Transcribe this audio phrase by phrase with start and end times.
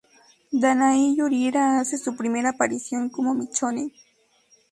[0.51, 3.93] Danai Gurira hace su primera aparición como Michonne.